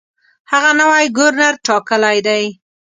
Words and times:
هغه 0.51 0.71
نوی 0.79 1.05
ګورنر 1.17 1.53
ټاکلی 1.65 2.17
دی. 2.27 2.43